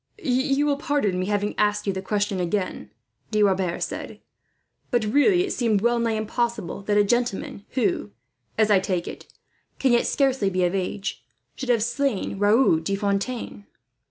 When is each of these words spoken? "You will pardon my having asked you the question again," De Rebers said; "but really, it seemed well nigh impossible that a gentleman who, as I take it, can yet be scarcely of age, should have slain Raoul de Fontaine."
"You 0.17 0.65
will 0.65 0.77
pardon 0.77 1.19
my 1.19 1.25
having 1.27 1.53
asked 1.59 1.85
you 1.85 1.93
the 1.93 2.01
question 2.01 2.39
again," 2.39 2.89
De 3.29 3.43
Rebers 3.43 3.85
said; 3.85 4.19
"but 4.89 5.05
really, 5.05 5.43
it 5.45 5.53
seemed 5.53 5.81
well 5.81 5.99
nigh 5.99 6.13
impossible 6.13 6.81
that 6.81 6.97
a 6.97 7.03
gentleman 7.03 7.65
who, 7.75 8.09
as 8.57 8.71
I 8.71 8.79
take 8.79 9.07
it, 9.07 9.31
can 9.77 9.91
yet 9.91 9.99
be 9.99 10.05
scarcely 10.05 10.47
of 10.63 10.73
age, 10.73 11.23
should 11.55 11.69
have 11.69 11.83
slain 11.83 12.39
Raoul 12.39 12.79
de 12.79 12.95
Fontaine." 12.95 13.67